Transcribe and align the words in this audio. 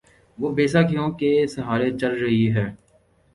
وہ 0.37 0.49
بیساکھیوں 0.55 1.09
کے 1.11 1.31
سہارے 1.47 1.89
چل 1.97 2.13
رہی 2.23 2.45
ہے۔ 2.55 2.65